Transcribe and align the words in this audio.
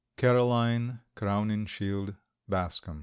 Caroline 0.17 1.01
Crowninshield 1.15 2.15
Bascom. 2.49 2.99